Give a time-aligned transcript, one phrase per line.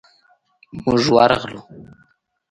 [0.83, 1.61] موږ ورغلو.